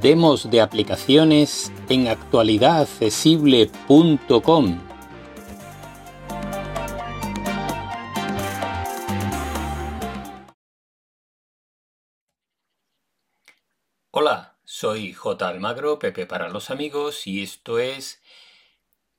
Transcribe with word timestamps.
demos 0.00 0.50
de 0.50 0.62
aplicaciones 0.62 1.70
en 1.90 2.08
actualidadaccesible.com. 2.08 4.80
Hola, 14.12 14.58
soy 14.64 15.12
J. 15.12 15.46
Almagro, 15.46 15.98
Pepe 15.98 16.24
para 16.26 16.48
los 16.48 16.70
amigos, 16.70 17.26
y 17.26 17.42
esto 17.42 17.78
es 17.78 18.22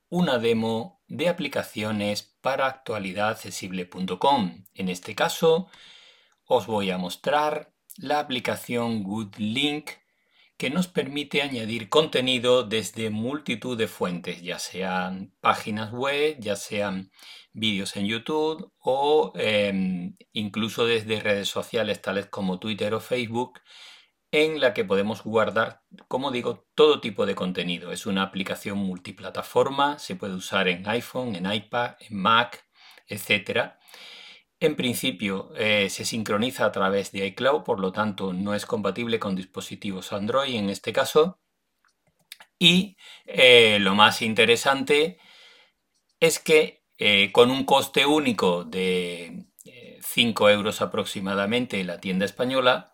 una 0.10 0.40
demo 0.40 1.04
de 1.08 1.30
aplicaciones 1.30 2.24
para 2.42 2.66
actualidadaccesible.com. 2.66 4.66
En 4.74 4.90
este 4.90 5.14
caso, 5.14 5.70
os 6.46 6.66
voy 6.66 6.90
a 6.90 6.98
mostrar 6.98 7.72
la 7.98 8.20
aplicación 8.20 9.04
GoodLink 9.04 10.01
que 10.62 10.70
nos 10.70 10.88
permite 10.88 11.42
añadir 11.42 11.90
contenido 11.90 12.62
desde 12.62 13.10
multitud 13.10 13.76
de 13.76 13.88
fuentes, 13.88 14.44
ya 14.44 14.60
sean 14.60 15.34
páginas 15.42 15.92
web, 15.92 16.38
ya 16.40 16.56
sean 16.56 17.10
vídeos 17.52 17.96
en 17.96 18.06
YouTube 18.06 18.72
o 18.78 19.34
em, 19.38 20.16
incluso 20.34 20.86
desde 20.86 21.20
redes 21.20 21.50
sociales 21.50 22.00
tales 22.00 22.28
como 22.28 22.60
Twitter 22.60 22.94
o 22.94 23.00
Facebook, 23.00 23.60
en 24.30 24.62
la 24.62 24.76
que 24.76 24.86
podemos 24.86 25.24
guardar, 25.24 25.82
como 26.08 26.30
digo, 26.30 26.68
todo 26.76 27.02
tipo 27.02 27.26
de 27.26 27.34
contenido. 27.34 27.92
Es 27.92 28.06
una 28.06 28.22
aplicación 28.22 28.78
multiplataforma, 28.78 29.98
se 29.98 30.16
puede 30.16 30.36
usar 30.36 30.68
en 30.68 30.88
iPhone, 30.88 31.36
en 31.36 31.52
iPad, 31.52 31.96
en 32.02 32.18
Mac, 32.18 32.68
etc. 33.08 33.80
En 34.62 34.76
principio 34.76 35.52
eh, 35.58 35.90
se 35.90 36.06
sincroniza 36.06 36.66
a 36.66 36.72
través 36.72 37.12
de 37.12 37.26
iCloud, 37.26 37.64
por 37.64 37.80
lo 37.80 37.92
tanto 37.92 38.32
no 38.32 38.54
es 38.54 38.68
compatible 38.68 39.20
con 39.20 39.36
dispositivos 39.36 40.14
Android 40.14 40.54
en 40.54 40.70
este 40.70 40.94
caso. 40.94 41.40
Y 42.60 42.96
eh, 43.26 43.80
lo 43.80 43.96
más 43.96 44.22
interesante 44.22 45.18
es 46.20 46.38
que 46.38 46.84
eh, 47.00 47.32
con 47.32 47.50
un 47.50 47.66
coste 47.66 48.06
único 48.06 48.64
de 48.64 49.48
5 50.04 50.50
euros 50.52 50.82
aproximadamente 50.82 51.80
en 51.80 51.88
la 51.88 52.00
tienda 52.00 52.26
española, 52.26 52.92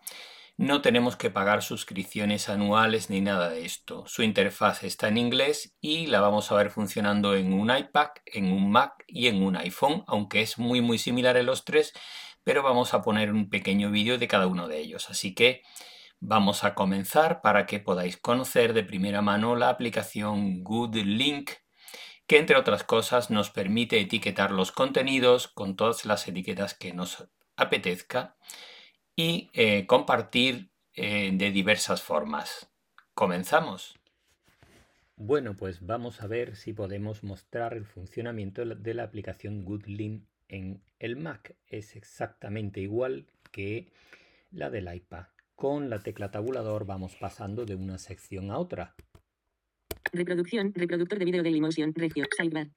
no 0.58 0.82
tenemos 0.82 1.14
que 1.14 1.30
pagar 1.30 1.62
suscripciones 1.62 2.48
anuales 2.48 3.10
ni 3.10 3.20
nada 3.20 3.48
de 3.48 3.64
esto. 3.64 4.04
Su 4.08 4.24
interfaz 4.24 4.82
está 4.82 5.06
en 5.06 5.16
inglés 5.16 5.76
y 5.80 6.08
la 6.08 6.20
vamos 6.20 6.50
a 6.50 6.56
ver 6.56 6.70
funcionando 6.70 7.36
en 7.36 7.52
un 7.52 7.74
iPad, 7.74 8.08
en 8.26 8.50
un 8.50 8.68
Mac 8.68 9.04
y 9.06 9.28
en 9.28 9.40
un 9.40 9.56
iPhone, 9.56 10.02
aunque 10.08 10.42
es 10.42 10.58
muy 10.58 10.80
muy 10.80 10.98
similar 10.98 11.36
en 11.36 11.46
los 11.46 11.64
tres, 11.64 11.92
pero 12.42 12.64
vamos 12.64 12.92
a 12.92 13.02
poner 13.02 13.32
un 13.32 13.48
pequeño 13.48 13.92
vídeo 13.92 14.18
de 14.18 14.26
cada 14.26 14.48
uno 14.48 14.66
de 14.66 14.78
ellos. 14.78 15.10
Así 15.10 15.32
que 15.32 15.62
vamos 16.18 16.64
a 16.64 16.74
comenzar 16.74 17.40
para 17.40 17.64
que 17.64 17.78
podáis 17.78 18.16
conocer 18.16 18.72
de 18.72 18.82
primera 18.82 19.22
mano 19.22 19.54
la 19.54 19.68
aplicación 19.68 20.64
Good 20.64 20.96
Link 20.96 21.52
que 22.26 22.38
entre 22.38 22.56
otras 22.56 22.82
cosas 22.82 23.30
nos 23.30 23.50
permite 23.50 24.00
etiquetar 24.00 24.50
los 24.50 24.72
contenidos 24.72 25.46
con 25.46 25.76
todas 25.76 26.04
las 26.04 26.26
etiquetas 26.26 26.74
que 26.74 26.92
nos 26.92 27.28
apetezca 27.56 28.36
y 29.18 29.50
eh, 29.52 29.84
compartir 29.86 30.70
eh, 30.94 31.32
de 31.34 31.50
diversas 31.50 32.02
formas. 32.02 32.70
Comenzamos. 33.14 33.98
Bueno, 35.16 35.54
pues 35.54 35.84
vamos 35.84 36.22
a 36.22 36.28
ver 36.28 36.54
si 36.54 36.72
podemos 36.72 37.24
mostrar 37.24 37.74
el 37.74 37.84
funcionamiento 37.84 38.64
de 38.64 38.94
la 38.94 39.02
aplicación 39.02 39.64
GoodLink 39.64 40.22
en 40.46 40.80
el 41.00 41.16
Mac. 41.16 41.56
Es 41.66 41.96
exactamente 41.96 42.80
igual 42.80 43.26
que 43.50 43.88
la 44.52 44.70
del 44.70 44.94
iPad. 44.94 45.26
Con 45.56 45.90
la 45.90 45.98
tecla 45.98 46.30
tabulador 46.30 46.86
vamos 46.86 47.16
pasando 47.16 47.64
de 47.64 47.74
una 47.74 47.98
sección 47.98 48.52
a 48.52 48.58
otra. 48.58 48.94
Reproducción, 50.12 50.72
reproductor 50.72 51.18
de 51.18 51.24
vídeo 51.24 51.42
Dailymotion, 51.42 51.92
regio, 51.92 52.24
sidebar. 52.36 52.68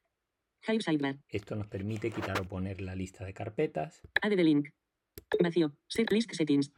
Hive 0.68 0.82
sidebar. 0.82 1.18
Esto 1.30 1.56
nos 1.56 1.68
permite 1.68 2.10
quitar 2.10 2.42
o 2.42 2.46
poner 2.46 2.82
la 2.82 2.96
lista 2.96 3.26
de 3.26 3.34
carpetas. 3.36 4.02
Add 4.24 4.36
the 4.36 4.44
link. 4.44 4.70
Vacío. 5.42 5.74
Set 5.88 6.12
list 6.12 6.34
settings. 6.34 6.72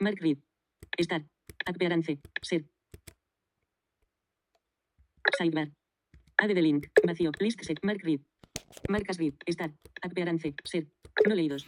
Mark 0.00 0.18
read. 0.20 0.38
Start. 0.98 1.24
Appearance. 1.66 2.18
Set. 2.42 2.64
Sidebar. 5.38 5.70
Add 6.38 6.54
the 6.54 6.62
link. 6.62 6.88
Vacío. 7.06 7.32
List 7.40 7.62
set. 7.62 7.78
Mark 7.82 8.00
read. 8.02 8.20
Marcas 8.88 9.18
read. 9.18 9.34
Start. 9.48 9.74
Appearance. 10.02 10.54
Set. 10.64 10.88
No 11.26 11.34
leídos. 11.34 11.64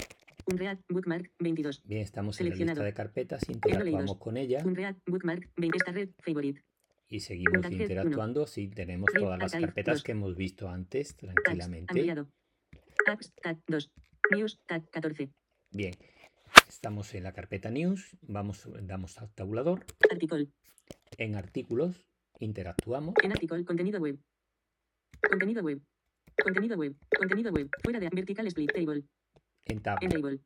Unread. 0.47 0.79
Bookmark. 0.89 1.31
22. 1.39 1.83
Bien, 1.85 2.03
estamos 2.03 2.41
en 2.41 2.49
la 2.51 2.55
lista 2.57 2.83
de 2.83 2.95
carpetas. 2.95 3.49
Interactuamos 3.49 4.17
con 4.19 4.37
ella. 4.37 4.63
Unread. 4.65 4.97
Bookmark. 5.07 5.51
20. 5.57 5.77
Esta 5.79 5.93
red. 5.93 6.11
Favorite. 6.25 6.63
Y 7.09 7.21
seguimos 7.21 7.71
interactuando 7.71 8.47
si 8.47 8.69
tenemos 8.69 9.11
todas 9.13 9.39
las 9.39 9.53
carpetas 9.53 10.03
que 10.03 10.13
hemos 10.13 10.35
visto 10.35 10.69
antes 10.69 11.15
tranquilamente. 11.17 12.11
Apps, 13.07 13.33
tag 13.43 13.59
2. 13.67 13.91
News, 14.31 14.59
tag 14.67 14.89
14. 14.91 15.31
Bien, 15.75 15.95
estamos 16.69 17.15
en 17.15 17.23
la 17.23 17.33
carpeta 17.33 17.71
News, 17.71 18.15
vamos, 18.21 18.69
damos 18.83 19.17
al 19.19 19.31
tabulador. 19.31 19.87
Artículo. 20.11 20.45
En 21.17 21.35
artículos, 21.35 21.97
interactuamos. 22.41 23.15
En 23.23 23.33
artículo, 23.33 23.65
contenido 23.65 23.99
web. 23.99 24.19
Contenido 25.31 25.63
web. 25.63 25.81
Contenido 26.45 26.77
web. 26.77 26.95
Contenido 27.19 27.53
web. 27.53 27.71
Fuera 27.83 28.01
de 28.01 28.11
vertical 28.13 28.47
split 28.49 28.71
table. 28.71 29.05
En 29.65 29.81
tab. 29.81 29.97
En 30.03 30.11
table. 30.11 30.41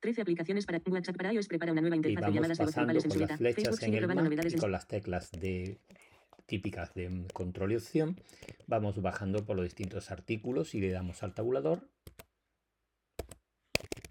13 0.00 0.22
aplicaciones 0.22 0.64
para 0.64 0.80
WhatsApp 0.86 1.16
para 1.18 1.34
iOS 1.34 1.46
prepara 1.46 1.72
una 1.72 1.82
nueva 1.82 1.96
interfaz 1.96 2.24
de 2.24 2.32
llamadas 2.32 2.56
de 2.56 2.64
voz 2.64 2.74
grupales 2.74 3.04
en 3.04 3.10
su 3.10 3.18
beta. 3.18 3.36
Facebook 3.36 3.76
sigue 3.76 4.00
robando 4.00 4.22
novedades 4.22 4.54
y 4.54 4.56
con 4.56 4.72
las 4.72 4.88
teclas 4.88 5.30
de 5.32 5.78
típicas 6.46 6.94
de 6.94 7.26
control 7.34 7.72
y 7.72 7.76
opción, 7.76 8.18
vamos 8.66 9.00
bajando 9.02 9.44
por 9.44 9.56
los 9.56 9.64
distintos 9.64 10.10
artículos 10.10 10.74
y 10.74 10.80
le 10.80 10.90
damos 10.90 11.22
al 11.22 11.34
tabulador 11.34 11.86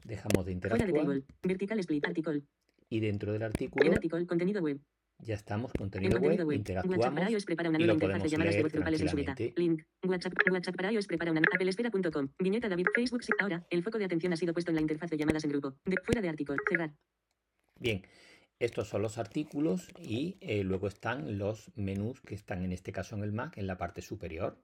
Dejamos 0.10 0.44
de 0.44 0.52
interactuar. 0.52 1.22
Vertical 1.44 1.80
split 1.80 2.06
article. 2.08 2.42
Y 2.90 3.00
dentro 3.00 3.32
del 3.32 3.44
artículo. 3.44 3.94
Contenido 4.28 4.62
web. 4.62 4.82
Ya 5.20 5.36
estamos, 5.36 5.72
contenido, 5.74 6.16
en 6.16 6.22
contenido 6.22 6.48
web, 6.48 6.58
interactuamos 6.58 6.98
WhatsApp 6.98 7.14
para 7.14 7.30
iOS 7.30 7.46
prepara 7.46 7.70
una 7.70 7.78
nueva 7.78 7.94
interfaz 7.94 8.24
de 8.24 8.30
llamadas 8.30 8.56
de 8.56 8.64
voz 8.64 8.72
grupales 8.72 9.02
en 9.02 9.10
su 9.10 9.16
beta. 9.18 9.36
Link. 9.58 9.84
WhatsApp, 10.08 10.34
WhatsApp 10.50 10.76
para 10.78 10.92
iOS 10.94 11.08
prepara 11.08 11.32
una 11.32 11.42
applespera.com. 11.42 12.30
Viñeta 12.40 12.70
David 12.70 12.88
Facebook. 12.96 13.22
Ahora, 13.40 13.68
el 13.70 13.84
foco 13.84 14.00
de 14.00 14.06
atención 14.06 14.34
ha 14.34 14.38
sido 14.38 14.54
puesto 14.54 14.72
en 14.72 14.76
la 14.76 14.82
interfaz 14.82 15.10
de 15.10 15.18
llamadas 15.18 15.44
en 15.44 15.52
grupo. 15.52 15.76
De, 15.86 15.98
fuera 16.04 16.22
de 16.22 16.30
artículo. 16.30 16.58
Cerrar. 16.68 16.96
Bien. 17.80 18.02
Estos 18.60 18.90
son 18.90 19.02
los 19.02 19.18
artículos 19.18 19.90
y 19.98 20.38
eh, 20.42 20.64
luego 20.64 20.88
están 20.88 21.38
los 21.38 21.72
menús 21.76 22.20
que 22.22 22.36
están 22.36 22.64
en 22.64 22.74
este 22.74 22.92
caso 22.92 23.16
en 23.16 23.24
el 23.24 23.32
Mac 23.32 23.58
en 23.58 23.68
la 23.68 23.78
parte 23.78 24.02
superior 24.02 24.62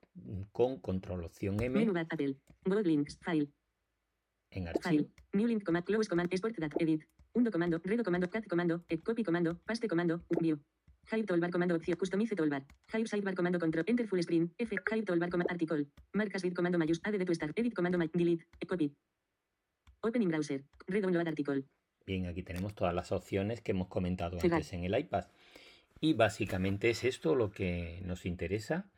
con 0.51 0.79
control 0.79 1.23
opción 1.23 1.61
M. 1.61 1.79
Menú 1.79 1.97
Apple. 1.97 2.35
Go 2.65 2.81
links. 2.81 3.17
File 3.23 3.49
en 4.51 4.67
archivo. 4.67 5.05
New 5.33 5.47
link 5.47 5.63
command, 5.63 5.85
close 5.85 6.07
command, 6.07 6.31
export 6.31 6.55
that, 6.57 6.71
edit. 6.79 7.03
Undo 7.33 7.51
comando, 7.51 7.81
redo 7.83 8.03
comando, 8.03 8.29
cat 8.29 8.45
comando, 8.47 8.83
copy 9.03 9.23
comando, 9.23 9.59
paste 9.65 9.87
comando, 9.87 10.23
view. 10.39 10.59
Hide 11.11 11.25
toolbar 11.25 11.51
comando 11.51 11.75
opción, 11.75 11.97
customize 11.97 12.35
toolbar. 12.35 12.65
Hide 12.93 13.07
sidebar 13.07 13.35
comando 13.35 13.59
control, 13.59 13.85
enter 13.87 14.07
full 14.07 14.21
screen, 14.21 14.53
F, 14.57 14.75
hide 14.91 15.03
toolbar 15.03 15.29
comando, 15.29 15.51
article. 15.51 15.87
Marcas 16.13 16.41
read 16.41 16.53
comando 16.53 16.79
mayús, 16.79 16.99
add 17.03 17.17
de 17.17 17.25
tu 17.25 17.35
start, 17.35 17.57
edit 17.57 17.73
comando, 17.73 17.97
delete, 17.97 18.47
copy. 18.67 18.95
Open 20.01 20.21
in 20.21 20.29
browser, 20.29 20.63
redownload 20.87 21.27
article. 21.27 21.65
Bien, 22.05 22.27
aquí 22.27 22.43
tenemos 22.43 22.75
todas 22.75 22.93
las 22.93 23.11
opciones 23.11 23.61
que 23.61 23.71
hemos 23.71 23.87
comentado 23.87 24.37
antes 24.41 24.73
en 24.73 24.83
el 24.83 24.97
iPad. 24.97 25.25
Y 25.99 26.13
básicamente 26.13 26.89
es 26.89 27.03
esto 27.03 27.35
lo 27.35 27.51
que 27.51 28.01
nos 28.03 28.25
interesa. 28.25 28.89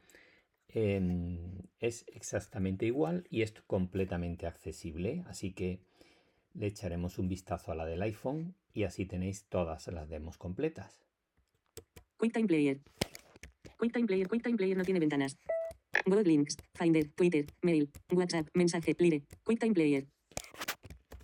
Es 0.69 2.05
exactamente 2.07 2.85
igual 2.85 3.25
y 3.29 3.41
es 3.41 3.51
completamente 3.65 4.45
accesible, 4.45 5.23
así 5.27 5.53
que 5.53 5.79
le 6.53 6.67
echaremos 6.67 7.19
un 7.19 7.29
vistazo 7.29 7.71
a 7.71 7.75
la 7.75 7.85
del 7.85 8.01
iPhone 8.01 8.55
y 8.73 8.83
así 8.83 9.05
tenéis 9.05 9.45
todas 9.45 9.87
las 9.87 10.09
demos 10.09 10.37
completas. 10.37 11.03
QuickTime 12.17 12.47
Player. 12.47 12.81
QuickTime 13.77 14.07
Player. 14.07 14.27
QuickTime 14.27 14.57
Player 14.57 14.77
no 14.77 14.83
tiene 14.83 14.99
ventanas. 14.99 15.37
Google 16.05 16.23
Links, 16.23 16.57
Finder, 16.73 17.09
Twitter, 17.11 17.45
Mail, 17.61 17.89
WhatsApp, 18.11 18.47
Mensaje, 18.53 18.95
Lire, 18.99 19.23
QuickTime 19.43 19.73
Player. 19.73 20.07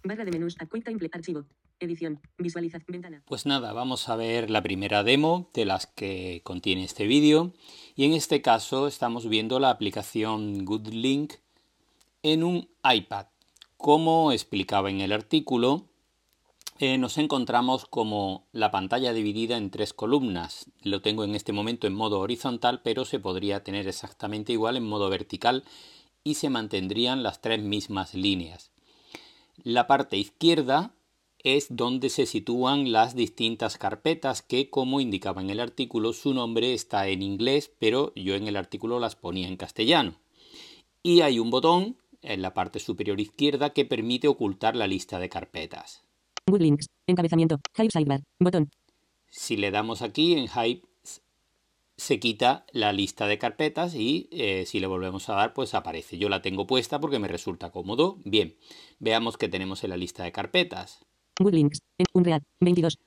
Barra 0.04 0.26
de 0.26 0.32
menús 0.32 0.56
a 0.60 0.68
QuickTime. 0.68 1.00
Archivo. 1.12 1.46
Edición. 1.84 2.22
Visualización. 2.38 2.86
Ventana. 2.88 3.24
Pues 3.26 3.46
nada, 3.46 3.74
vamos 3.74 4.08
a 4.10 4.16
ver 4.16 4.50
la 4.50 4.64
primera 4.64 5.04
demo 5.04 5.50
de 5.54 5.66
las 5.66 5.86
que 5.86 6.42
contiene 6.44 6.84
este 6.84 7.06
vídeo. 7.06 7.54
Y 7.96 8.06
en 8.06 8.14
este 8.14 8.42
caso 8.42 8.88
estamos 8.88 9.28
viendo 9.28 9.60
la 9.60 9.70
aplicación 9.70 10.66
GoodLink 10.66 11.34
en 12.24 12.44
un 12.44 12.70
iPad. 12.84 13.28
Como 13.78 14.32
explicaba 14.32 14.90
en 14.90 15.02
el 15.02 15.12
artículo, 15.12 15.90
eh, 16.80 16.98
nos 16.98 17.18
encontramos 17.18 17.86
como 17.86 18.48
la 18.52 18.72
pantalla 18.72 19.14
dividida 19.14 19.58
en 19.58 19.70
tres 19.70 19.94
columnas. 19.94 20.72
Lo 20.82 21.02
tengo 21.02 21.24
en 21.24 21.36
este 21.36 21.54
momento 21.54 21.86
en 21.86 21.94
modo 21.94 22.20
horizontal, 22.20 22.82
pero 22.82 23.06
se 23.06 23.20
podría 23.20 23.64
tener 23.64 23.88
exactamente 23.88 24.54
igual 24.54 24.78
en 24.78 24.86
modo 24.86 25.10
vertical 25.10 25.64
y 26.24 26.36
se 26.36 26.50
mantendrían 26.50 27.24
las 27.24 27.42
tres 27.42 27.62
mismas 27.62 28.14
líneas. 28.14 28.72
La 29.64 29.86
parte 29.86 30.18
izquierda 30.18 30.94
es 31.44 31.68
donde 31.70 32.10
se 32.10 32.26
sitúan 32.26 32.92
las 32.92 33.16
distintas 33.16 33.78
carpetas 33.78 34.42
que, 34.42 34.70
como 34.70 35.02
indicaba 35.02 35.42
en 35.42 35.50
el 35.50 35.60
artículo, 35.60 36.14
su 36.14 36.34
nombre 36.34 36.74
está 36.74 37.08
en 37.08 37.22
inglés, 37.22 37.72
pero 37.80 38.14
yo 38.16 38.36
en 38.36 38.48
el 38.48 38.56
artículo 38.56 39.00
las 39.00 39.16
ponía 39.16 39.48
en 39.48 39.58
castellano. 39.58 40.16
Y 41.04 41.22
hay 41.22 41.40
un 41.40 41.50
botón 41.50 41.98
en 42.22 42.42
la 42.42 42.54
parte 42.54 42.80
superior 42.80 43.20
izquierda 43.20 43.72
que 43.72 43.84
permite 43.84 44.30
ocultar 44.30 44.76
la 44.76 44.88
lista 44.88 45.20
de 45.20 45.30
carpetas. 45.30 46.04
Good 46.48 46.62
links. 46.62 46.88
Encabezamiento. 47.08 47.60
Hype 47.76 47.92
sidebar. 47.92 48.22
Botón. 48.40 48.70
Si 49.30 49.58
le 49.58 49.72
damos 49.72 50.02
aquí 50.02 50.36
en 50.36 50.48
Hype 50.48 50.88
se 51.98 52.20
quita 52.20 52.66
la 52.72 52.92
lista 52.92 53.28
de 53.28 53.38
carpetas 53.38 53.94
y 53.96 54.28
eh, 54.32 54.66
si 54.66 54.80
le 54.80 54.88
volvemos 54.88 55.30
a 55.30 55.36
dar 55.36 55.54
pues 55.54 55.74
aparece. 55.74 56.18
Yo 56.18 56.30
la 56.30 56.42
tengo 56.42 56.66
puesta 56.66 57.00
porque 57.00 57.20
me 57.20 57.28
resulta 57.28 57.72
cómodo. 57.72 58.20
Bien, 58.24 58.56
veamos 59.00 59.38
que 59.38 59.50
tenemos 59.50 59.84
en 59.84 59.92
la 59.92 59.98
lista 59.98 60.24
de 60.24 60.32
carpetas. 60.32 61.06
Good 61.40 61.54
links. 61.54 61.80
En 61.98 62.06
Unreal. 62.14 62.42
22. 62.60 62.98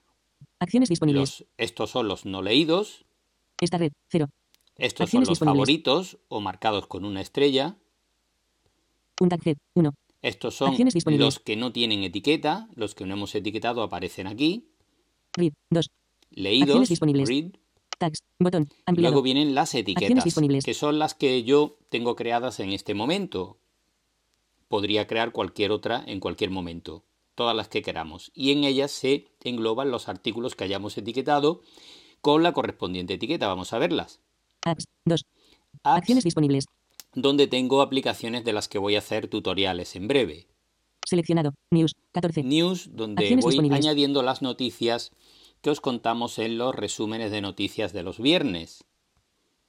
Acciones 0.59 0.89
disponibles. 0.89 1.21
Los- 1.41 1.45
estos 1.59 1.91
son 1.91 2.09
los 2.09 2.25
no 2.25 2.43
leídos. 2.43 3.05
Esta 3.61 3.79
red. 3.79 3.93
0. 4.11 4.29
Estos 4.77 5.05
Acciones 5.05 5.27
son 5.29 5.33
los 5.33 5.39
favoritos 5.39 6.19
o 6.29 6.41
marcados 6.41 6.87
con 6.87 7.05
una 7.05 7.21
estrella. 7.21 7.77
Un 9.21 9.29
tag 9.29 9.41
head. 9.47 9.57
1. 9.75 9.95
Estos 10.23 10.55
son 10.57 10.71
Acciones 10.71 10.95
disponibles. 10.95 11.25
los 11.25 11.39
que 11.39 11.57
no 11.57 11.73
tienen 11.73 12.03
etiqueta. 12.05 12.69
Los 12.75 12.95
que 12.95 13.07
no 13.07 13.15
hemos 13.15 13.35
etiquetado 13.35 13.83
aparecen 13.83 14.27
aquí. 14.27 14.67
Read. 15.35 15.53
2. 15.71 15.91
Leídos. 16.31 16.69
Acciones 16.69 16.89
disponibles. 16.89 17.29
read. 17.29 17.51
Tags. 17.99 18.19
Botón. 18.39 18.69
Ampliado. 18.85 19.13
Luego 19.15 19.23
vienen 19.23 19.55
las 19.55 19.75
etiquetas, 19.75 20.25
disponibles. 20.25 20.65
que 20.65 20.75
son 20.75 20.99
las 20.99 21.15
que 21.15 21.45
yo 21.45 21.79
tengo 21.89 22.15
creadas 22.15 22.61
en 22.61 22.73
este 22.73 22.93
momento. 22.93 23.57
Podría 24.69 25.07
crear 25.07 25.33
cualquier 25.33 25.71
otra 25.71 26.03
en 26.07 26.21
cualquier 26.21 26.51
momento, 26.51 27.05
todas 27.37 27.55
las 27.55 27.69
que 27.69 27.83
queramos. 27.83 28.33
Y 28.35 28.51
en 28.51 28.65
ellas 28.65 28.91
se 28.91 29.29
engloban 29.45 29.93
los 29.93 30.09
artículos 30.09 30.57
que 30.57 30.65
hayamos 30.65 30.99
etiquetado 30.99 31.61
con 32.21 32.43
la 32.43 32.53
correspondiente 32.53 33.15
etiqueta. 33.15 33.47
Vamos 33.47 33.73
a 33.73 33.79
verlas. 33.79 34.19
Apps. 34.65 34.87
2. 35.05 35.23
Apps, 35.85 35.99
Acciones 35.99 36.25
disponibles. 36.25 36.65
donde 37.15 37.47
tengo 37.47 37.81
aplicaciones 37.83 38.45
de 38.45 38.53
las 38.53 38.67
que 38.67 38.79
voy 38.79 38.97
a 38.97 38.99
hacer 38.99 39.29
tutoriales 39.29 39.95
en 39.95 40.09
breve. 40.09 40.49
Seleccionado. 41.07 41.53
News. 41.71 41.93
14. 42.13 42.43
News, 42.43 42.91
donde 42.97 43.23
Acciones 43.23 43.45
voy 43.45 43.71
añadiendo 43.73 44.23
las 44.23 44.43
noticias 44.43 45.13
que 45.61 45.71
os 45.71 45.81
contamos 45.81 46.39
en 46.39 46.59
los 46.59 46.75
resúmenes 46.75 47.31
de 47.31 47.41
noticias 47.41 47.93
de 47.93 48.03
los 48.03 48.19
viernes. 48.19 48.85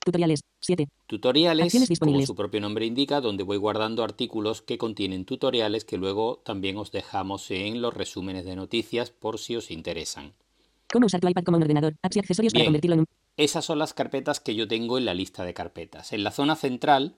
Tutoriales. 0.03 0.41
7. 0.59 0.87
Tutoriales, 1.05 1.99
como 1.99 2.25
su 2.25 2.35
propio 2.35 2.59
nombre 2.59 2.85
indica, 2.85 3.21
donde 3.21 3.43
voy 3.43 3.57
guardando 3.57 4.03
artículos 4.03 4.61
que 4.61 4.77
contienen 4.77 5.25
tutoriales 5.25 5.85
que 5.85 5.97
luego 5.97 6.41
también 6.43 6.77
os 6.77 6.91
dejamos 6.91 7.51
en 7.51 7.81
los 7.81 7.93
resúmenes 7.93 8.45
de 8.45 8.55
noticias 8.55 9.11
por 9.11 9.39
si 9.39 9.55
os 9.55 9.71
interesan. 9.71 10.33
Cómo 10.91 11.05
usar 11.05 11.19
tu 11.19 11.27
iPad 11.27 11.43
como 11.43 11.57
un 11.57 11.63
ordenador. 11.63 11.95
Apps 12.01 12.15
y 12.15 12.19
accesorios 12.19 12.53
para 12.53 12.65
convertirlo 12.65 12.95
en 12.95 12.99
un. 13.01 13.05
Esas 13.35 13.65
son 13.65 13.79
las 13.79 13.93
carpetas 13.93 14.39
que 14.39 14.55
yo 14.55 14.67
tengo 14.67 14.97
en 14.97 15.05
la 15.05 15.13
lista 15.13 15.43
de 15.43 15.53
carpetas. 15.53 16.11
En 16.11 16.23
la 16.23 16.31
zona 16.31 16.55
central, 16.55 17.15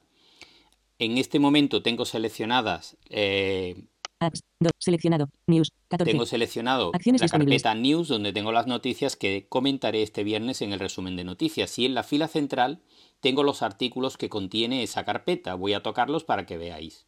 en 0.99 1.17
este 1.17 1.39
momento 1.39 1.81
tengo 1.81 2.05
seleccionadas, 2.05 2.97
eh, 3.09 3.85
Apps. 4.19 4.43
2. 4.59 4.71
Seleccionado. 4.77 5.29
News. 5.47 5.71
14. 5.87 6.11
tengo 6.11 6.25
seleccionado 6.25 6.91
Acciones 6.93 7.21
la 7.21 7.29
carpeta 7.29 7.73
News, 7.73 8.09
donde 8.09 8.33
tengo 8.33 8.51
las 8.51 8.67
noticias 8.67 9.15
que 9.15 9.47
comentaré 9.47 10.03
este 10.03 10.23
viernes 10.23 10.61
en 10.61 10.73
el 10.73 10.79
resumen 10.79 11.15
de 11.15 11.23
noticias. 11.23 11.79
Y 11.79 11.85
en 11.85 11.95
la 11.95 12.03
fila 12.03 12.27
central 12.27 12.81
tengo 13.21 13.43
los 13.43 13.61
artículos 13.61 14.17
que 14.17 14.29
contiene 14.29 14.83
esa 14.83 15.05
carpeta. 15.05 15.55
Voy 15.55 15.73
a 15.73 15.81
tocarlos 15.81 16.23
para 16.23 16.45
que 16.45 16.57
veáis. 16.57 17.05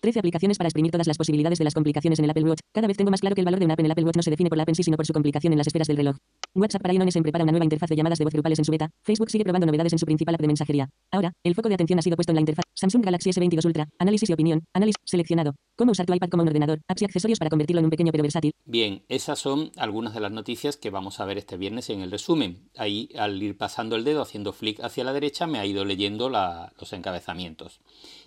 13 0.00 0.20
aplicaciones 0.20 0.58
para 0.58 0.68
exprimir 0.68 0.92
todas 0.92 1.06
las 1.06 1.16
posibilidades 1.16 1.58
de 1.58 1.64
las 1.64 1.74
complicaciones 1.74 2.18
en 2.18 2.26
el 2.26 2.30
Apple 2.30 2.44
Watch. 2.44 2.60
Cada 2.72 2.86
vez 2.86 2.96
tengo 2.96 3.10
más 3.10 3.20
claro 3.20 3.34
que 3.34 3.40
el 3.40 3.44
valor 3.44 3.58
de 3.58 3.64
una 3.64 3.74
app 3.74 3.80
en 3.80 3.86
el 3.86 3.92
Apple 3.92 4.04
Watch 4.04 4.16
no 4.16 4.22
se 4.22 4.30
define 4.30 4.48
por 4.48 4.56
la 4.56 4.62
app 4.62 4.68
en 4.68 4.74
sí, 4.74 4.82
sino 4.82 4.96
por 4.96 5.06
su 5.06 5.12
complicación 5.12 5.52
en 5.52 5.58
las 5.58 5.66
esferas 5.66 5.88
del 5.88 5.96
reloj. 5.96 6.16
WhatsApp 6.60 6.82
para 6.82 6.94
iOS 6.94 7.14
prepara 7.22 7.44
una 7.44 7.52
nueva 7.52 7.64
interfaz 7.64 7.88
de 7.90 7.96
llamadas 7.96 8.18
de 8.18 8.24
voz 8.24 8.32
grupales 8.32 8.58
en 8.58 8.64
su 8.64 8.72
beta. 8.72 8.90
Facebook 9.02 9.30
sigue 9.30 9.44
probando 9.44 9.66
novedades 9.66 9.92
en 9.92 9.98
su 9.98 10.06
principal 10.06 10.34
app 10.34 10.40
de 10.40 10.46
mensajería. 10.46 10.88
Ahora, 11.10 11.32
el 11.44 11.54
foco 11.54 11.68
de 11.68 11.74
atención 11.74 11.98
ha 11.98 12.02
sido 12.02 12.16
puesto 12.16 12.32
en 12.32 12.36
la 12.36 12.40
interfaz. 12.40 12.64
Samsung 12.74 13.04
Galaxy 13.04 13.30
S22 13.30 13.64
Ultra. 13.64 13.88
Análisis 13.98 14.28
y 14.30 14.32
opinión. 14.32 14.64
Análisis 14.72 14.96
seleccionado. 15.04 15.54
Cómo 15.76 15.92
usar 15.92 16.06
tu 16.06 16.14
iPad 16.14 16.28
como 16.28 16.42
un 16.42 16.48
ordenador. 16.48 16.80
Apps 16.88 17.02
y 17.02 17.04
accesorios 17.04 17.38
para 17.38 17.50
convertirlo 17.50 17.80
en 17.80 17.86
un 17.86 17.90
pequeño 17.90 18.12
pero 18.12 18.22
versátil. 18.22 18.52
Bien, 18.64 19.04
esas 19.08 19.38
son 19.38 19.70
algunas 19.76 20.14
de 20.14 20.20
las 20.20 20.32
noticias 20.32 20.76
que 20.76 20.90
vamos 20.90 21.20
a 21.20 21.24
ver 21.24 21.38
este 21.38 21.56
viernes 21.56 21.90
en 21.90 22.00
el 22.00 22.10
resumen. 22.10 22.68
Ahí, 22.76 23.08
al 23.18 23.42
ir 23.42 23.56
pasando 23.56 23.96
el 23.96 24.04
dedo, 24.04 24.22
haciendo 24.22 24.52
flick 24.52 24.80
hacia 24.80 25.04
la 25.04 25.12
derecha, 25.12 25.46
me 25.46 25.58
ha 25.58 25.66
ido 25.66 25.84
leyendo 25.84 26.30
la- 26.30 26.72
los 26.80 26.92
encabezamientos. 26.92 27.80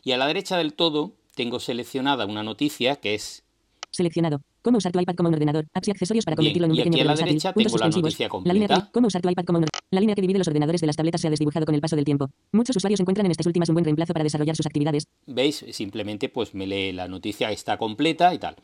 Y 0.04 0.12
a 0.12 0.18
la 0.18 0.28
derecha 0.28 0.58
del 0.58 0.74
todo, 0.74 1.16
tengo 1.36 1.60
seleccionada 1.60 2.26
una 2.26 2.44
noticia 2.44 2.98
que 2.98 3.16
es 3.16 3.44
Seleccionado. 3.92 4.42
Cómo 4.70 4.78
usar 4.78 4.92
tu 4.92 5.00
iPad 5.00 5.16
como 5.16 5.30
un 5.30 5.34
ordenador. 5.34 5.66
Apps 5.74 5.88
y 5.88 5.92
accesorios 5.92 6.26
para 6.26 6.36
Bien, 6.36 6.54
convertirlo 6.54 6.66
en 6.68 6.72
un 6.74 6.78
y 6.78 6.82
aquí 6.82 6.90
pequeño 6.92 7.02
a 7.02 7.06
la 7.06 7.12
versátil. 7.14 7.30
derecha 7.32 7.54
Puntos 7.54 7.74
tengo 7.74 7.80
la 7.80 7.90
noticia 7.90 8.28
La 8.28 8.54
línea 8.54 8.68
que, 8.68 8.74
completa. 8.76 8.92
cómo 8.94 9.08
usar 9.08 9.22
tu 9.24 9.30
iPad 9.32 9.46
como 9.46 9.58
un 9.58 9.66
La 9.90 10.00
línea 10.00 10.14
que 10.14 10.22
divide 10.22 10.38
los 10.38 10.48
ordenadores 10.48 10.82
de 10.82 10.86
las 10.86 10.96
tabletas 10.96 11.22
se 11.22 11.26
ha 11.28 11.32
desdibujado 11.32 11.66
con 11.66 11.74
el 11.74 11.82
paso 11.82 11.96
del 11.96 12.06
tiempo. 12.06 12.30
Muchos 12.52 12.76
usuarios 12.76 13.00
encuentran 13.00 13.26
en 13.26 13.32
estas 13.32 13.48
últimas 13.48 13.68
un 13.70 13.74
buen 13.74 13.86
reemplazo 13.86 14.14
para 14.14 14.22
desarrollar 14.22 14.56
sus 14.56 14.68
actividades. 14.68 15.08
¿Veis? 15.26 15.66
Simplemente 15.72 16.30
pues 16.30 16.54
me 16.54 16.68
lee 16.68 16.92
la 16.92 17.08
noticia, 17.08 17.50
está 17.52 17.80
completa 17.80 18.32
y 18.32 18.38
tal. 18.38 18.58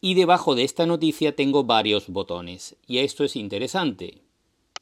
Y 0.00 0.14
debajo 0.14 0.54
de 0.54 0.62
esta 0.62 0.86
noticia 0.86 1.34
tengo 1.34 1.64
varios 1.64 2.06
botones. 2.08 2.76
Y 2.86 2.98
esto 2.98 3.24
es 3.24 3.34
interesante. 3.34 4.22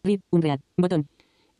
Read. 0.02 0.20
Unreal. 0.28 0.60
Botón. 0.76 1.08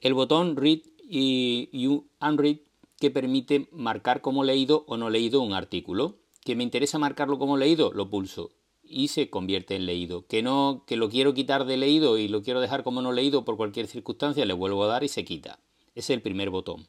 El 0.03 0.13
botón 0.13 0.57
Read 0.57 0.81
y 1.09 1.71
y 1.73 1.87
Unread 2.21 2.59
que 2.99 3.11
permite 3.11 3.67
marcar 3.73 4.21
como 4.21 4.45
leído 4.45 4.85
o 4.89 4.99
no 4.99 5.09
leído 5.09 5.41
un 5.41 5.55
artículo. 5.55 6.17
Que 6.45 6.55
me 6.55 6.65
interesa 6.65 6.99
marcarlo 6.99 7.39
como 7.39 7.57
leído, 7.57 7.95
lo 7.95 8.11
pulso 8.11 8.51
y 8.91 9.09
se 9.09 9.31
convierte 9.31 9.77
en 9.77 9.87
leído. 9.87 10.27
Que 10.27 10.43
no, 10.43 10.85
que 10.87 10.97
lo 10.97 11.09
quiero 11.09 11.33
quitar 11.33 11.65
de 11.65 11.77
leído 11.77 12.19
y 12.19 12.29
lo 12.29 12.43
quiero 12.43 12.61
dejar 12.61 12.83
como 12.83 13.01
no 13.01 13.13
leído 13.13 13.45
por 13.45 13.57
cualquier 13.57 13.87
circunstancia, 13.87 14.45
le 14.45 14.53
vuelvo 14.53 14.85
a 14.85 14.89
dar 14.89 15.05
y 15.05 15.09
se 15.09 15.25
quita. 15.25 15.61
Es 15.95 16.11
el 16.11 16.23
primer 16.23 16.51
botón. 16.51 16.87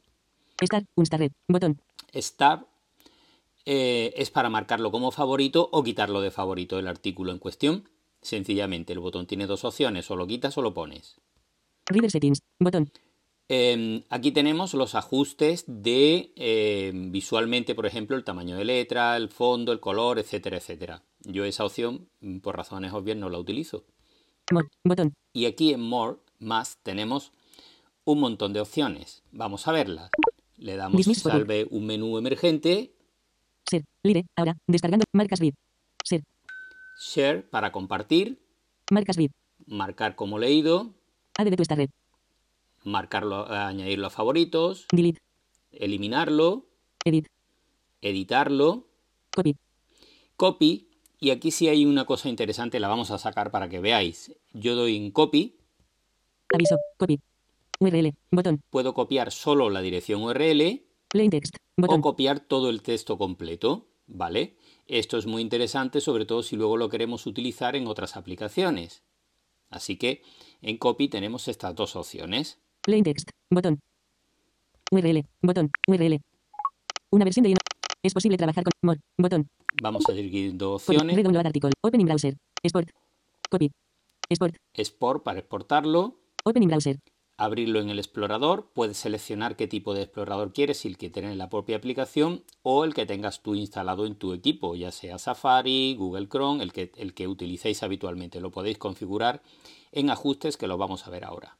Start. 0.63 0.85
Red. 1.11 1.31
Botón. 1.47 1.81
Start 2.13 2.67
eh, 3.65 4.13
es 4.15 4.31
para 4.31 4.49
marcarlo 4.49 4.91
como 4.91 5.11
favorito 5.11 5.69
o 5.71 5.83
quitarlo 5.83 6.21
de 6.21 6.31
favorito 6.31 6.79
el 6.79 6.87
artículo 6.87 7.31
en 7.31 7.39
cuestión. 7.39 7.89
Sencillamente, 8.21 8.93
el 8.93 8.99
botón 8.99 9.25
tiene 9.25 9.47
dos 9.47 9.65
opciones, 9.65 10.09
o 10.11 10.15
lo 10.15 10.27
quitas 10.27 10.57
o 10.57 10.61
lo 10.61 10.73
pones. 10.73 11.19
Reader 11.87 12.11
settings. 12.11 12.41
Botón. 12.59 12.91
Eh, 13.49 14.05
aquí 14.09 14.31
tenemos 14.31 14.73
los 14.73 14.95
ajustes 14.95 15.65
de 15.67 16.31
eh, 16.35 16.91
visualmente, 16.93 17.75
por 17.75 17.85
ejemplo, 17.85 18.15
el 18.15 18.23
tamaño 18.23 18.55
de 18.55 18.63
letra, 18.63 19.17
el 19.17 19.29
fondo, 19.29 19.71
el 19.71 19.79
color, 19.79 20.19
etcétera, 20.19 20.57
etcétera. 20.57 21.03
Yo 21.23 21.45
esa 21.45 21.65
opción, 21.65 22.09
mm, 22.21 22.39
por 22.39 22.57
razones 22.57 22.93
obvias, 22.93 23.17
no 23.17 23.29
la 23.29 23.37
utilizo. 23.39 23.85
More. 24.51 24.67
Botón. 24.83 25.13
Y 25.33 25.45
aquí 25.45 25.73
en 25.73 25.81
More, 25.81 26.17
más, 26.39 26.77
tenemos 26.83 27.31
un 28.03 28.19
montón 28.19 28.53
de 28.53 28.59
opciones. 28.61 29.23
Vamos 29.31 29.67
a 29.67 29.71
verlas. 29.71 30.09
Le 30.57 30.75
damos 30.75 30.97
Dismiss 30.97 31.19
salve 31.21 31.67
un 31.71 31.85
menú 31.85 32.17
emergente, 32.17 32.93
Ser. 33.69 33.83
Libre. 34.03 34.25
Ahora. 34.35 34.57
Descargando. 34.67 35.05
Marcas 35.13 35.39
read. 35.39 35.53
Ser. 36.03 36.23
share 36.99 37.47
para 37.49 37.71
compartir, 37.71 38.39
Marcas 38.91 39.15
read. 39.15 39.31
marcar 39.67 40.15
como 40.15 40.37
leído, 40.39 40.93
Add 41.37 41.45
de 41.49 41.55
tu 41.55 41.61
esta 41.63 41.75
red. 41.75 41.89
marcarlo, 42.83 43.47
añadirlo 43.51 44.07
a 44.07 44.09
favoritos, 44.09 44.85
Delete. 44.91 45.19
eliminarlo, 45.71 46.65
Edit. 47.05 47.27
editarlo, 48.01 48.87
Copy. 49.35 49.55
copy. 50.35 50.87
Y 51.23 51.29
aquí 51.29 51.51
sí 51.51 51.69
hay 51.69 51.85
una 51.85 52.05
cosa 52.05 52.29
interesante, 52.29 52.79
la 52.79 52.87
vamos 52.87 53.11
a 53.11 53.19
sacar 53.19 53.51
para 53.51 53.69
que 53.69 53.79
veáis. 53.79 54.35
Yo 54.53 54.75
doy 54.75 54.97
en 54.97 55.11
copy, 55.11 55.55
Aviso. 56.53 56.77
Copy. 56.97 57.19
URL. 57.79 58.13
Botón. 58.31 58.61
puedo 58.69 58.93
copiar 58.93 59.31
solo 59.31 59.69
la 59.69 59.81
dirección 59.81 60.21
URL 60.23 60.83
Plain 61.07 61.29
text. 61.29 61.55
o 61.77 61.81
Botón. 61.81 62.01
copiar 62.01 62.39
todo 62.39 62.69
el 62.69 62.81
texto 62.81 63.17
completo, 63.17 63.87
¿vale? 64.07 64.57
Esto 64.87 65.17
es 65.17 65.27
muy 65.27 65.41
interesante, 65.41 66.01
sobre 66.01 66.25
todo 66.25 66.43
si 66.43 66.55
luego 66.55 66.75
lo 66.75 66.89
queremos 66.89 67.25
utilizar 67.27 67.75
en 67.75 67.87
otras 67.87 68.17
aplicaciones. 68.17 69.03
Así 69.69 69.97
que 69.97 70.23
en 70.61 70.77
copy 70.77 71.07
tenemos 71.07 71.47
estas 71.47 71.75
dos 71.75 71.95
opciones. 71.95 72.59
Plain 72.81 73.03
text. 73.03 73.29
Botón. 73.49 73.79
URL. 74.91 75.23
Botón. 75.41 75.69
URL. 75.87 76.19
Una 77.11 77.25
versión 77.25 77.43
de. 77.43 77.55
Es 78.03 78.13
posible 78.13 78.37
trabajar 78.37 78.63
con 78.63 78.71
More. 78.81 78.99
Botón. 79.17 79.47
Vamos 79.81 80.03
a 80.09 80.13
seguir 80.13 80.57
dos 80.57 80.87
opciones. 80.89 81.15
Redownload 81.15 81.45
article. 81.45 81.71
Open 81.81 82.01
in 82.01 82.07
browser. 82.07 82.35
Export. 82.63 82.89
Copy. 83.49 83.71
Export. 84.29 84.55
Export 84.73 85.23
para 85.23 85.39
exportarlo, 85.39 86.17
Open 86.43 86.63
in 86.63 86.69
browser. 86.69 86.97
abrirlo 87.37 87.79
en 87.79 87.89
el 87.89 87.99
explorador, 87.99 88.71
puedes 88.73 88.97
seleccionar 88.97 89.55
qué 89.55 89.67
tipo 89.67 89.93
de 89.93 90.03
explorador 90.03 90.53
quieres, 90.53 90.77
si 90.79 90.87
el 90.87 90.97
que 90.97 91.09
tiene 91.09 91.31
en 91.31 91.37
la 91.37 91.49
propia 91.49 91.75
aplicación 91.77 92.43
o 92.63 92.85
el 92.85 92.93
que 92.93 93.05
tengas 93.05 93.41
tú 93.41 93.55
instalado 93.55 94.05
en 94.05 94.15
tu 94.15 94.33
equipo, 94.33 94.75
ya 94.75 94.91
sea 94.91 95.17
Safari, 95.17 95.95
Google 95.95 96.27
Chrome, 96.29 96.63
el 96.63 96.71
que, 96.71 96.91
el 96.97 97.13
que 97.13 97.27
utilicéis 97.27 97.83
habitualmente. 97.83 98.39
Lo 98.39 98.51
podéis 98.51 98.77
configurar 98.77 99.41
en 99.91 100.09
ajustes 100.09 100.55
que 100.57 100.67
lo 100.67 100.77
vamos 100.77 101.05
a 101.05 101.09
ver 101.09 101.23
ahora. 101.25 101.57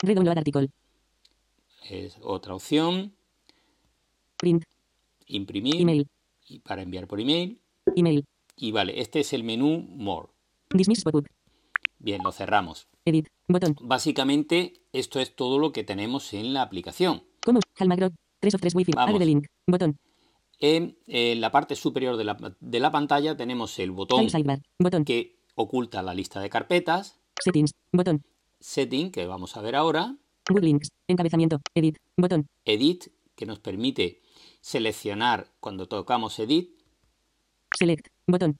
Redownload 0.00 0.38
article. 0.38 0.70
Es 1.90 2.16
otra 2.22 2.54
opción, 2.54 3.14
Print. 4.36 4.64
Imprimir 5.36 5.80
Email. 5.80 6.06
y 6.48 6.58
para 6.60 6.82
enviar 6.82 7.06
por 7.06 7.20
email. 7.20 7.60
Email. 7.96 8.24
Y 8.56 8.70
vale, 8.72 9.00
este 9.00 9.20
es 9.20 9.32
el 9.32 9.44
menú 9.44 9.78
More. 9.96 10.28
Dismiss 10.70 11.04
pop-up. 11.04 11.26
Bien, 11.98 12.20
lo 12.24 12.32
cerramos. 12.32 12.88
Edit. 13.04 13.28
Botón. 13.48 13.76
Básicamente, 13.80 14.74
esto 14.92 15.20
es 15.20 15.34
todo 15.36 15.58
lo 15.58 15.72
que 15.72 15.84
tenemos 15.84 16.32
en 16.34 16.52
la 16.52 16.62
aplicación. 16.62 17.22
Como 17.44 17.60
Halmagro. 17.78 18.10
3 18.40 18.54
of 18.54 18.60
3 18.60 18.74
Wi-Fi. 18.74 18.92
The 19.18 19.26
link. 19.26 19.46
Botón. 19.66 19.98
En 20.58 20.96
la 21.40 21.50
parte 21.50 21.74
superior 21.76 22.16
de 22.16 22.24
la, 22.24 22.36
de 22.60 22.80
la 22.80 22.90
pantalla 22.92 23.36
tenemos 23.36 23.78
el 23.80 23.90
botón 23.90 24.30
sidebar. 24.30 24.60
Botón. 24.78 25.04
que 25.04 25.36
oculta 25.56 26.02
la 26.02 26.14
lista 26.14 26.40
de 26.40 26.48
carpetas, 26.50 27.18
Settings. 27.42 27.72
Botón. 27.92 28.22
setting, 28.60 29.10
que 29.10 29.26
vamos 29.26 29.56
a 29.56 29.60
ver 29.60 29.74
ahora, 29.74 30.16
Good 30.48 30.62
links. 30.62 30.88
Encabezamiento. 31.08 31.60
Edit. 31.74 31.96
Botón. 32.16 32.46
edit, 32.64 33.08
que 33.34 33.46
nos 33.46 33.58
permite 33.60 34.20
seleccionar 34.62 35.48
cuando 35.60 35.86
tocamos 35.86 36.38
edit, 36.38 36.70
Select. 37.78 38.08
Botón. 38.26 38.58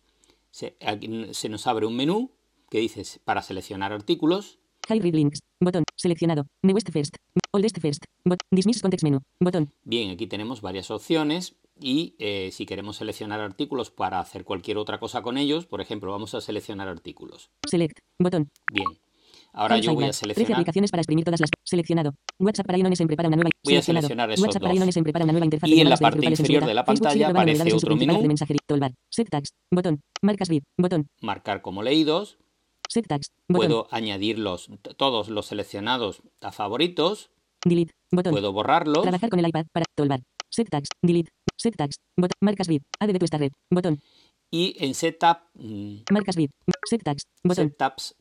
se, 0.51 0.77
aquí 0.85 1.33
se 1.33 1.49
nos 1.49 1.67
abre 1.67 1.87
un 1.87 1.97
menú 1.97 2.31
que 2.69 2.79
dice 2.81 3.03
para 3.25 3.41
seleccionar 3.41 3.93
artículos, 3.93 4.59
read 4.89 5.15
links. 5.15 5.41
Botón. 5.61 5.85
Seleccionado. 5.97 6.47
Newest 6.63 6.91
first. 6.91 7.17
Oldest 7.53 7.79
first. 7.81 8.05
Bot. 8.25 8.41
Dismiss 8.51 8.83
context 8.83 9.05
menu. 9.05 9.21
Botón. 9.41 9.73
Bien, 9.85 10.11
aquí 10.11 10.27
tenemos 10.27 10.61
varias 10.61 10.91
opciones 10.91 11.57
y 11.81 12.15
eh, 12.19 12.51
si 12.53 12.67
queremos 12.67 12.97
seleccionar 12.97 13.41
artículos 13.41 13.91
para 13.91 14.21
hacer 14.21 14.45
cualquier 14.45 14.79
otra 14.79 14.99
cosa 14.99 15.23
con 15.23 15.39
ellos, 15.39 15.67
por 15.67 15.81
ejemplo, 15.81 16.11
vamos 16.11 16.35
a 16.35 16.41
seleccionar 16.41 16.89
artículos. 16.89 17.51
Select. 17.69 18.01
Botón. 18.19 18.51
Bien, 18.73 18.87
ahora 19.53 19.79
yo 19.79 19.95
voy 19.95 20.05
a 20.05 20.13
sidebar. 20.13 20.35
13 20.35 20.35
seleccionar, 20.35 20.53
aplicaciones 20.61 20.91
para 20.91 21.01
exprimir 21.01 21.25
todas 21.25 21.41
las. 21.41 21.51
Seleccionado. 21.65 22.15
WhatsApp 22.39 22.67
para 22.67 22.79
iOS 22.79 23.01
en 23.01 23.07
prepara 23.07 23.29
una 23.29 23.37
nueva. 23.37 23.51
Voy 23.65 23.77
a 23.77 23.83
seleccionar 23.83 24.31
esos 24.31 24.45
WhatsApp 24.45 24.63
para 24.63 24.75
iOS 24.75 24.97
en 24.97 25.05
prepara 25.05 25.25
una 25.25 25.33
nueva 25.33 25.47
interfaz. 25.47 25.71
Y 25.71 25.81
en 25.81 25.91
la 25.91 25.97
parte 25.97 26.27
inferior 26.27 26.67
de 26.67 26.75
la 26.75 26.85
pantalla 26.85 27.29
aparece 27.29 27.75
otro 27.75 27.97
menú. 27.97 28.21
de 28.21 28.29
mensajería. 28.29 28.61
Toolbar. 28.67 28.93
Set 29.11 29.29
tags. 29.31 29.51
Botón. 29.71 30.01
Marcas 30.23 30.49
vid. 30.49 30.63
Botón. 30.79 31.09
marcar 31.21 31.63
como 31.63 31.83
leídos, 31.83 32.39
Set 32.89 33.07
tags. 33.07 33.29
Botón. 33.49 33.69
puedo 33.69 33.89
añadirlos 33.91 34.69
todos 34.97 35.29
los 35.29 35.47
seleccionados 35.47 36.23
a 36.41 36.53
favoritos, 36.53 37.31
Delete. 37.65 37.93
Botón. 38.11 38.33
puedo 38.33 38.53
borrarlos, 38.53 39.03
Trabajar 39.03 39.31
con 39.31 39.39
el 39.39 39.49
iPad 39.49 39.67
para 39.73 39.85
Toolbar. 39.95 40.21
Set 40.51 40.69
tags. 40.69 40.89
Delete. 41.03 41.31
Set 41.57 41.77
tags. 41.77 41.97
Botón. 42.17 42.37
Marcas 42.41 42.69
vid. 42.69 42.83
Add 43.01 43.13
de 43.13 43.19
tu 43.19 43.25
esta 43.25 43.39
red. 43.39 43.53
Botón. 43.71 44.01
y 44.51 44.77
en 44.85 44.93
Setup, 44.95 45.39
mm, 45.55 46.03
Marcas 46.11 46.37
vid. 46.37 46.51
Set 46.85 47.03
tags. 47.03 47.23
Botón. 47.43 47.71
Setups 47.71 48.15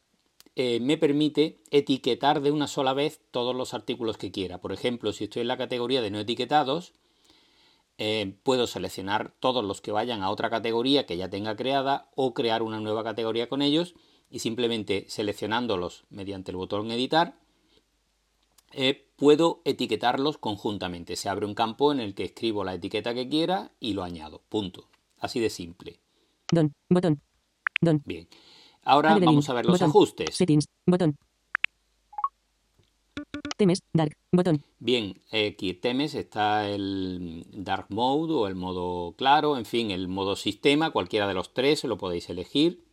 eh, 0.56 0.80
me 0.82 0.98
permite 0.98 1.60
etiquetar 1.72 2.42
de 2.42 2.52
una 2.52 2.68
sola 2.68 2.94
vez 2.94 3.22
todos 3.32 3.56
los 3.56 3.74
artículos 3.74 4.18
que 4.18 4.32
quiera. 4.32 4.60
Por 4.60 4.74
ejemplo, 4.74 5.14
si 5.14 5.26
estoy 5.26 5.42
en 5.42 5.48
la 5.48 5.58
categoría 5.58 6.02
de 6.02 6.12
no 6.12 6.20
etiquetados, 6.20 6.94
eh, 7.98 8.36
puedo 8.44 8.68
seleccionar 8.68 9.34
todos 9.40 9.64
los 9.64 9.82
que 9.82 9.92
vayan 9.92 10.24
a 10.24 10.30
otra 10.30 10.50
categoría 10.50 11.06
que 11.06 11.18
ya 11.18 11.30
tenga 11.30 11.56
creada 11.56 12.10
o 12.16 12.34
crear 12.34 12.64
una 12.64 12.80
nueva 12.80 13.04
categoría 13.04 13.48
con 13.48 13.62
ellos 13.62 13.94
y 14.30 14.40
simplemente 14.40 15.06
seleccionándolos 15.08 16.06
mediante 16.10 16.52
el 16.52 16.58
botón 16.58 16.92
editar 16.92 17.36
eh, 18.74 19.08
puedo 19.18 19.62
etiquetarlos 19.66 20.38
conjuntamente. 20.38 21.16
Se 21.16 21.30
abre 21.30 21.46
un 21.46 21.54
campo 21.54 21.92
en 21.92 22.00
el 22.00 22.16
que 22.16 22.24
escribo 22.24 22.64
la 22.64 22.74
etiqueta 22.74 23.14
que 23.14 23.28
quiera 23.28 23.72
y 23.80 23.94
lo 23.94 24.04
añado. 24.04 24.42
Punto. 24.50 24.88
Así 25.20 25.40
de 25.40 25.50
simple. 25.50 26.00
Don. 26.52 26.74
Botón. 26.90 27.22
Don. 27.82 28.02
Bien. 28.06 28.28
Ahora 28.84 29.18
vamos 29.20 29.50
a 29.50 29.54
ver 29.54 29.66
los 29.66 29.76
Botón. 29.76 29.90
ajustes. 29.90 30.36
Settings. 30.36 30.66
Botón. 30.86 31.18
Temes. 33.58 33.84
Dark. 33.94 34.18
Botón. 34.32 34.64
Bien, 34.80 35.22
aquí 35.32 35.74
temes 35.76 36.16
está 36.16 36.68
el 36.68 37.46
Dark 37.54 37.88
Mode 37.90 38.34
o 38.34 38.48
el 38.48 38.56
modo 38.56 39.14
claro, 39.16 39.58
en 39.58 39.66
fin, 39.66 39.92
el 39.92 40.08
modo 40.08 40.36
sistema, 40.36 40.90
cualquiera 40.92 41.28
de 41.28 41.36
los 41.36 41.54
tres 41.54 41.84
lo 41.84 41.98
podéis 41.98 42.30
elegir. 42.30 42.84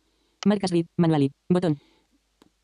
Marcas 0.45 0.71
vid. 0.71 0.85
Manually. 0.97 1.31
Botón. 1.49 1.79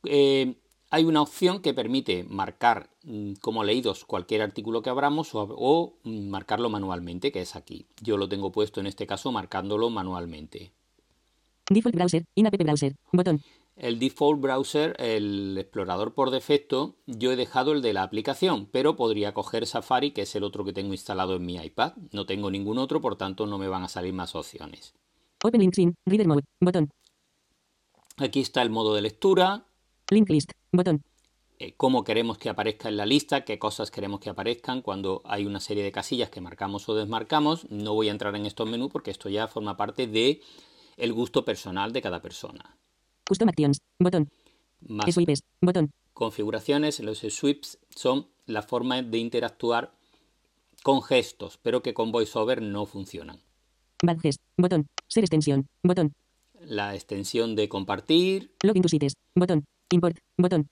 Eh, 0.04 0.56
hay 0.92 1.04
una 1.04 1.24
opción 1.24 1.62
que 1.62 1.74
permite 1.74 2.24
marcar 2.26 2.92
mm, 3.04 3.34
como 3.42 3.64
leídos 3.64 4.06
cualquier 4.06 4.44
artículo 4.44 4.84
que 4.84 4.92
abramos 4.92 5.34
o, 5.34 5.48
o, 5.50 5.98
mm, 6.04 6.30
marcarlo 6.30 6.70
manualmente, 6.70 7.32
que 7.32 7.42
es 7.42 7.56
aquí. 7.56 7.88
Yo 8.02 8.18
lo 8.18 8.30
tengo 8.30 8.52
puesto 8.52 8.80
en 8.80 8.88
este 8.88 9.08
caso 9.08 9.32
marcándolo 9.32 9.90
manualmente. 9.90 10.72
Default 11.70 11.96
browser. 11.96 12.26
In-app 12.36 12.58
browser. 12.58 12.96
Botón. 13.12 13.42
El 13.76 14.00
default 14.00 14.40
browser, 14.40 14.96
el 15.00 15.58
explorador 15.58 16.14
por 16.14 16.32
defecto, 16.32 16.96
yo 17.08 17.34
he 17.34 17.36
dejado 17.36 17.74
el 17.74 17.82
de 17.82 17.92
la 17.92 18.04
aplicación, 18.04 18.68
pero 18.72 18.96
podría 18.96 19.34
coger 19.34 19.66
Safari, 19.66 20.12
que 20.12 20.22
es 20.22 20.34
el 20.36 20.44
otro 20.46 20.64
que 20.64 20.72
tengo 20.72 20.94
instalado 20.94 21.36
en 21.36 21.46
mi 21.46 21.56
iPad. 21.58 21.94
No 22.12 22.26
tengo 22.26 22.50
ningún 22.50 22.78
otro, 22.78 23.02
por 23.02 23.18
tanto 23.18 23.46
no 23.48 23.58
me 23.58 23.68
van 23.68 23.84
a 23.84 23.90
salir 23.90 24.14
más 24.14 24.34
opciones. 24.34 24.94
Open 25.44 25.60
link 25.60 25.74
screen. 25.74 25.96
Reader 26.06 26.28
mode. 26.28 26.44
Botón. 26.62 26.90
Aquí 28.18 28.40
está 28.40 28.62
el 28.62 28.70
modo 28.70 28.96
de 28.96 29.02
lectura, 29.02 29.66
Link 30.10 30.30
list. 30.30 30.52
Botón. 30.72 31.04
eh, 31.60 31.74
cómo 31.76 32.04
queremos 32.06 32.38
que 32.38 32.48
aparezca 32.48 32.88
en 32.88 32.96
la 32.96 33.06
lista, 33.06 33.44
qué 33.44 33.60
cosas 33.60 33.92
queremos 33.92 34.20
que 34.22 34.30
aparezcan 34.30 34.82
cuando 34.82 35.22
hay 35.26 35.46
una 35.46 35.60
serie 35.60 35.84
de 35.84 35.92
casillas 35.92 36.30
que 36.30 36.40
marcamos 36.40 36.88
o 36.88 36.96
desmarcamos. 36.96 37.70
No 37.70 37.94
voy 37.94 38.08
a 38.08 38.12
entrar 38.12 38.36
en 38.38 38.46
estos 38.46 38.70
menús 38.70 38.90
porque 38.92 39.12
esto 39.12 39.28
ya 39.28 39.48
forma 39.50 39.76
parte 39.76 40.08
de 40.08 40.42
el 40.98 41.14
gusto 41.14 41.44
personal 41.46 41.92
de 41.94 42.02
cada 42.02 42.22
persona. 42.22 42.78
Custom 43.28 43.50
actions. 43.50 43.80
Botón. 44.00 44.30
Más 44.88 45.14
Swipes. 45.14 45.44
Botón. 45.62 45.92
configuraciones, 46.14 47.00
los 47.00 47.20
sweeps 47.20 47.80
son 47.90 48.28
la 48.46 48.62
forma 48.62 49.02
de 49.02 49.18
interactuar 49.18 49.94
con 50.84 51.02
gestos, 51.02 51.58
pero 51.62 51.82
que 51.82 51.94
con 51.94 52.12
VoiceOver 52.12 52.62
no 52.62 52.86
funcionan. 52.86 53.40
Badges. 54.04 54.38
Botón. 54.58 54.88
Ser 55.08 55.24
extensión. 55.24 55.68
Botón. 55.84 56.14
La 56.62 56.94
extensión 56.96 57.56
de 57.56 57.68
compartir, 57.70 58.52
Login 58.64 58.82
to 58.82 58.90
sites. 58.90 59.14
Botón. 59.36 59.66
Import. 59.92 60.18
Botón. 60.38 60.68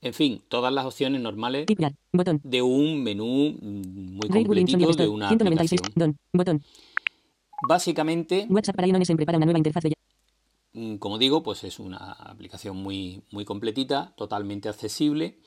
en 0.00 0.14
fin, 0.14 0.42
todas 0.48 0.72
las 0.72 0.86
opciones 0.86 1.20
normales 1.20 1.66
Tipgar. 1.66 1.92
Botón. 2.12 2.40
de 2.44 2.62
un 2.62 3.02
menú 3.02 3.56
mm, 3.60 4.12
muy 4.16 4.28
completito 4.28 4.92
de 4.94 5.08
una 5.08 5.28
196. 5.28 5.80
aplicación. 5.80 5.92
Don. 5.94 6.16
Botón. 6.32 6.62
Básicamente, 7.66 8.46
WhatsApp 8.48 8.76
para 8.76 8.88
una 9.38 9.46
nueva 9.46 9.58
interfaz 9.58 9.84
de 9.84 9.94
mm, 10.72 10.96
como 10.96 11.18
digo, 11.18 11.42
pues 11.42 11.64
es 11.64 11.78
una 11.80 12.12
aplicación 12.12 12.76
muy, 12.76 13.22
muy 13.30 13.44
completita, 13.44 14.14
totalmente 14.16 14.68
accesible 14.68 15.38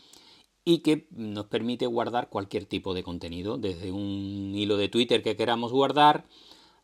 y 0.64 0.80
que 0.80 1.08
nos 1.12 1.46
permite 1.46 1.86
guardar 1.88 2.30
cualquier 2.30 2.66
tipo 2.66 2.94
de 2.94 3.04
contenido, 3.04 3.58
desde 3.58 3.92
un 3.92 4.54
hilo 4.56 4.78
de 4.78 4.90
Twitter 4.90 5.24
que 5.24 5.36
queramos 5.36 5.72
guardar 5.72 6.28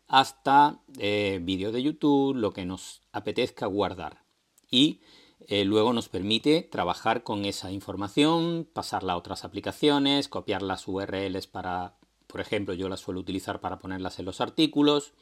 hasta 0.08 0.80
eh, 0.98 1.38
vídeos 1.42 1.72
de 1.72 1.82
YouTube, 1.82 2.34
lo 2.34 2.52
que 2.52 2.64
nos 2.64 3.02
apetezca 3.12 3.66
guardar. 3.66 4.24
Y 4.70 5.00
eh, 5.46 5.64
luego 5.64 5.92
nos 5.92 6.08
permite 6.08 6.62
trabajar 6.62 7.22
con 7.22 7.44
esa 7.44 7.70
información, 7.70 8.68
pasarla 8.72 9.12
a 9.12 9.16
otras 9.16 9.44
aplicaciones, 9.44 10.28
copiar 10.28 10.62
las 10.62 10.88
URLs 10.88 11.46
para, 11.46 11.97
por 12.28 12.40
ejemplo, 12.40 12.74
yo 12.74 12.88
las 12.88 13.00
suelo 13.00 13.20
utilizar 13.20 13.60
para 13.60 13.78
ponerlas 13.78 14.18
en 14.20 14.26
los 14.26 14.40
artículos, 14.40 15.12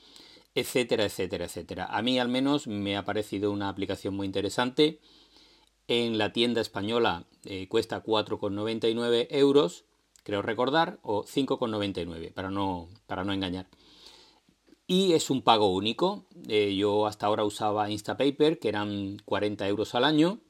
etcétera, 0.55 1.05
etcétera, 1.05 1.45
etcétera. 1.47 1.87
A 1.87 2.03
mí 2.03 2.19
al 2.19 2.29
menos 2.29 2.67
me 2.67 2.97
ha 2.97 3.05
parecido 3.05 3.53
una 3.53 3.69
aplicación 3.69 4.15
muy 4.15 4.27
interesante. 4.27 5.01
En 5.89 6.19
la 6.19 6.33
tienda 6.33 6.61
española 6.61 7.25
eh, 7.45 7.69
cuesta 7.69 8.03
4,99 8.03 9.29
euros, 9.31 9.85
creo 10.25 10.43
recordar, 10.43 10.99
o 11.03 11.25
5,99 11.25 12.33
para 12.33 12.51
no, 12.51 12.89
para 13.07 13.23
no 13.23 13.33
engañar. 13.33 13.69
Y 14.89 15.13
es 15.13 15.31
un 15.31 15.43
pago 15.43 15.73
único. 15.73 16.25
Eh, 16.49 16.75
yo 16.75 17.07
hasta 17.07 17.27
ahora 17.27 17.45
usaba 17.45 17.91
Instapaper, 17.91 18.59
que 18.59 18.69
eran 18.69 19.19
40 19.25 19.69
euros 19.69 19.95
al 19.95 20.05
año, 20.05 20.41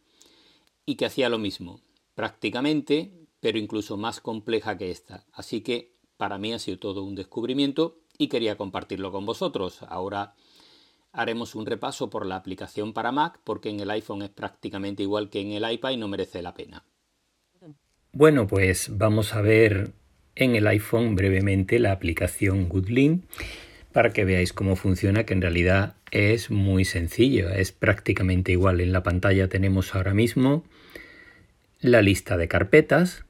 y 0.86 0.94
que 0.94 1.06
hacía 1.06 1.28
lo 1.28 1.38
mismo, 1.38 1.80
prácticamente, 2.14 3.12
pero 3.40 3.58
incluso 3.58 3.96
más 3.96 4.20
compleja 4.20 4.78
que 4.78 4.90
esta. 4.90 5.26
Así 5.32 5.62
que 5.62 5.95
para 6.16 6.38
mí 6.38 6.52
ha 6.52 6.58
sido 6.58 6.78
todo 6.78 7.02
un 7.04 7.14
descubrimiento 7.14 7.98
y 8.18 8.28
quería 8.28 8.56
compartirlo 8.56 9.12
con 9.12 9.26
vosotros. 9.26 9.82
Ahora 9.88 10.34
haremos 11.12 11.54
un 11.54 11.66
repaso 11.66 12.10
por 12.10 12.26
la 12.26 12.36
aplicación 12.36 12.92
para 12.92 13.12
Mac, 13.12 13.40
porque 13.44 13.70
en 13.70 13.80
el 13.80 13.90
iPhone 13.90 14.22
es 14.22 14.30
prácticamente 14.30 15.02
igual 15.02 15.30
que 15.30 15.40
en 15.40 15.52
el 15.52 15.70
iPad 15.70 15.90
y 15.90 15.96
no 15.96 16.08
merece 16.08 16.42
la 16.42 16.54
pena. 16.54 16.84
Bueno, 18.12 18.46
pues 18.46 18.88
vamos 18.96 19.34
a 19.34 19.42
ver 19.42 19.92
en 20.34 20.56
el 20.56 20.66
iPhone 20.66 21.16
brevemente 21.16 21.78
la 21.78 21.92
aplicación 21.92 22.68
Goodlink 22.68 23.24
para 23.92 24.10
que 24.10 24.24
veáis 24.24 24.54
cómo 24.54 24.76
funciona, 24.76 25.24
que 25.24 25.34
en 25.34 25.42
realidad 25.42 25.96
es 26.10 26.50
muy 26.50 26.84
sencillo, 26.86 27.50
es 27.50 27.72
prácticamente 27.72 28.52
igual. 28.52 28.80
En 28.80 28.92
la 28.92 29.02
pantalla 29.02 29.48
tenemos 29.48 29.94
ahora 29.94 30.14
mismo 30.14 30.64
la 31.80 32.00
lista 32.00 32.38
de 32.38 32.48
carpetas. 32.48 33.25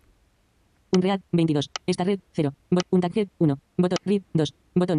Unread 0.95 1.21
22. 1.33 1.71
Esta 1.87 2.05
red 2.05 2.21
0. 2.35 2.55
Bot, 2.71 2.85
un 2.91 3.01
tag 3.01 3.13
1. 3.39 3.59
Botón. 3.77 3.99
Read 4.05 4.23
2. 4.35 4.55
Botón. 4.75 4.99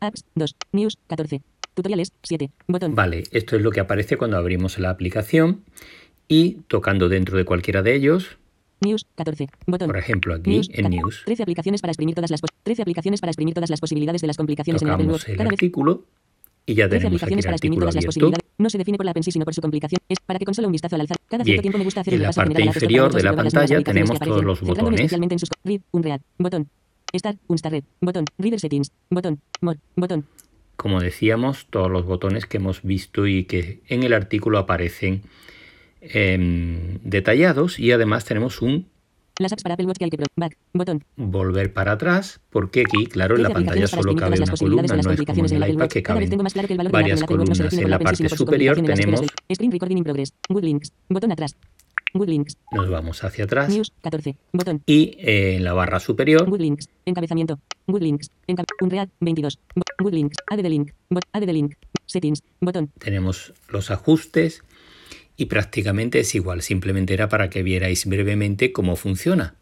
Apps 0.00 0.24
2. 0.34 0.56
News 0.72 0.98
14. 1.06 1.42
Tutoriales 1.74 2.12
7. 2.22 2.50
Botón. 2.66 2.94
Vale, 2.94 3.24
esto 3.30 3.56
es 3.56 3.62
lo 3.62 3.70
que 3.70 3.80
aparece 3.80 4.16
cuando 4.16 4.36
abrimos 4.36 4.78
la 4.78 4.90
aplicación 4.90 5.64
y 6.28 6.54
tocando 6.68 7.08
dentro 7.08 7.36
de 7.36 7.44
cualquiera 7.44 7.82
de 7.82 7.94
ellos, 7.94 8.36
News 8.80 9.06
14. 9.14 9.48
Botón. 9.66 9.86
por 9.88 9.96
ejemplo 9.96 10.34
aquí 10.34 10.50
News, 10.50 10.68
en 10.72 10.90
News, 10.90 11.22
13 11.24 11.42
aplicaciones 11.44 11.80
para 11.80 11.92
exprimir 11.92 12.14
todas 12.16 12.30
las 12.32 12.40
pos- 12.40 12.50
13 12.64 12.82
aplicaciones 12.82 13.20
para 13.20 13.30
exprimir 13.30 13.54
todas 13.54 13.70
las 13.70 13.80
posibilidades 13.80 14.20
de 14.22 14.26
las 14.26 14.36
complicaciones 14.36 14.82
en 14.82 14.88
el 14.88 14.94
tocamos 14.94 15.12
Watch. 15.22 15.28
el 15.28 15.36
vez 15.38 15.46
artículo 15.52 16.04
Y 16.64 16.74
ya 16.74 16.88
13 16.88 17.04
tenemos 17.04 17.22
aquí 17.22 17.34
el 17.34 17.46
artículo 17.46 17.86
las 17.86 17.96
abierto. 17.96 18.06
posibilidades. 18.08 18.44
No 18.58 18.70
se 18.70 18.78
define 18.78 18.96
por 18.96 19.06
la 19.06 19.12
en 19.14 19.22
sí, 19.22 19.32
sino 19.32 19.44
por 19.44 19.54
su 19.54 19.60
complicación. 19.60 20.00
Es 20.08 20.18
para 20.20 20.38
que 20.38 20.44
con 20.44 20.54
solo 20.54 20.68
un 20.68 20.72
vistazo 20.72 20.94
al 20.94 21.00
alzar. 21.02 21.16
Cada 21.28 21.42
Bien, 21.42 21.54
cierto 21.54 21.62
tiempo 21.62 21.78
me 21.78 21.84
gusta 21.84 22.00
hacer 22.02 22.14
en 22.14 22.20
un 22.20 22.22
la 22.22 22.28
repaso 22.28 22.40
parte 22.40 22.52
general 22.54 22.62
a 22.62 22.64
la 22.64 22.76
inferior 22.76 23.04
texto 23.04 23.16
de 23.18 23.22
la 23.24 23.36
pantalla 23.36 23.82
tenemos 23.82 24.18
todos 24.20 24.44
los 24.44 24.60
botones. 24.60 25.00
especialmente 25.00 25.34
en 25.34 25.38
sus 25.40 25.48
Read, 25.64 25.80
Unreal, 25.90 26.20
botón. 26.38 26.68
Start, 27.14 27.38
Unstart, 27.48 27.84
botón. 28.00 28.24
Reader 28.38 28.60
Settings, 28.60 28.92
botón. 29.10 29.40
More, 29.60 29.78
botón. 29.96 30.26
Como 30.76 31.00
decíamos, 31.00 31.66
todos 31.68 31.90
los 31.90 32.04
botones 32.06 32.46
que 32.46 32.56
hemos 32.58 32.82
visto 32.82 33.26
y 33.26 33.44
que 33.44 33.80
en 33.88 34.02
el 34.04 34.12
artículo 34.14 34.58
aparecen 34.58 35.22
em, 36.00 36.98
detallados 37.02 37.78
y 37.78 37.92
además 37.92 38.24
tenemos 38.24 38.62
un 38.62 38.86
Las 39.42 39.52
apps 39.52 39.62
para 39.62 39.74
Apple 39.74 39.86
Watch 39.86 39.98
que 39.98 40.04
hay 40.04 40.10
que 40.10 40.16
pro. 40.16 40.26
Back, 40.36 40.56
botón. 40.72 41.04
volver 41.16 41.72
para 41.72 41.92
atrás 41.92 42.40
porque 42.50 42.82
aquí, 42.86 43.06
claro, 43.06 43.36
en 43.36 43.42
la 43.42 43.48
13 43.50 43.64
pantalla 43.64 43.86
solo 43.88 44.14
cabe 44.16 44.36
una 44.38 44.52
columna, 44.56 44.82
no 44.96 45.10
es 45.10 45.22
como 45.24 45.46
en 45.46 45.62
el 45.62 45.70
iPad 45.72 45.88
que 45.88 46.02
caben 46.02 46.30
varias 46.90 47.22
columnas. 47.24 47.60
En 47.60 47.90
la 47.90 47.98
parte 47.98 48.28
superior 48.28 48.76
tenemos. 48.80 49.20
Screen 49.52 49.72
Recording 49.72 49.98
in 49.98 50.04
Progress. 50.04 50.32
Good 50.48 50.64
Links, 50.64 50.92
botón 51.08 51.32
atrás. 51.32 51.56
Good 52.14 52.28
Links, 52.28 52.58
nos 52.72 52.90
vamos 52.90 53.24
hacia 53.24 53.44
atrás 53.44 53.70
News, 53.70 53.90
14, 54.02 54.36
botón. 54.52 54.82
y 54.84 55.16
eh, 55.18 55.56
en 55.56 55.64
la 55.64 55.72
barra 55.72 55.98
superior 55.98 56.48
Good 56.48 56.60
Links. 56.60 56.88
Encabezamiento. 57.06 57.58
Good 57.86 58.02
Links. 58.02 58.30
Enca 58.46 58.64
Unreal. 58.82 59.10
22. 59.20 59.58
Bo- 59.74 59.82
Good 60.04 60.12
Links. 60.14 60.36
Add 60.50 60.60
the 60.62 60.68
link. 60.68 60.92
Add 61.32 61.46
the 61.46 61.52
link. 61.52 61.74
Settings. 62.06 62.42
Botón. 62.60 62.90
tenemos 62.98 63.54
los 63.70 63.90
ajustes 63.90 64.62
y 65.36 65.46
prácticamente 65.46 66.20
es 66.20 66.34
igual, 66.34 66.62
simplemente 66.62 67.14
era 67.14 67.28
para 67.28 67.50
que 67.50 67.62
vierais 67.62 68.06
brevemente 68.06 68.72
cómo 68.72 68.96
funciona. 68.96 69.56